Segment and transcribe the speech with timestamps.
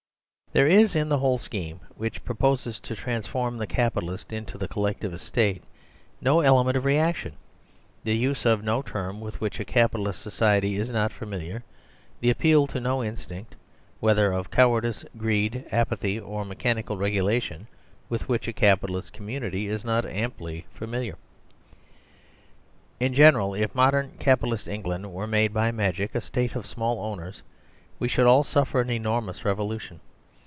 [0.53, 5.25] There is in the whole scheme which proposes to transform the Capitalist into the Collectivist
[5.25, 5.63] State
[6.19, 7.37] no element of reaction,
[8.03, 11.63] the use of no term with which a Capitalist society is not familiar,
[12.19, 13.55] the appeal to no in stinct,
[14.01, 17.65] whether of cowardice, greed, apathy, or me chanical regulation,
[18.09, 21.15] with which a Capitalist com munity is not amply familiar.
[22.99, 27.41] In general, if modern Capitalist England were made by magic a State of small owners,
[27.99, 30.01] we should all suffer an enormous revolution.